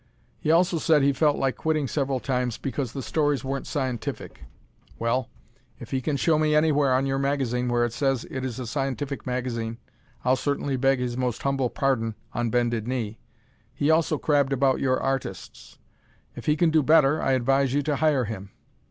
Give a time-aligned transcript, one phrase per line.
[0.39, 4.45] He also said he felt like quitting several times because the stories weren't scientific.
[4.97, 5.29] Well,
[5.77, 8.65] if he can show me anywhere on your magazine where it says it is a
[8.65, 9.77] scientific magazine,
[10.25, 13.19] I'll certainly beg his most humble pardon on bended knee.
[13.75, 15.77] He also crabbed about your artists.
[16.35, 18.49] If he can do better, I advise you to hire him.